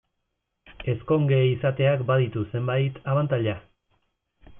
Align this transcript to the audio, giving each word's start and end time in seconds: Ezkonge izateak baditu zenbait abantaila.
Ezkonge 0.93 1.41
izateak 1.49 2.01
baditu 2.07 2.45
zenbait 2.55 2.97
abantaila. 3.13 3.55